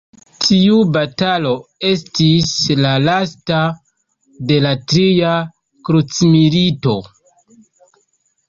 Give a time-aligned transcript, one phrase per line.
[0.43, 1.49] Tiu batalo
[1.89, 2.49] estis
[2.85, 3.59] la lasta
[4.53, 5.37] de la tria
[5.91, 6.99] krucmilito.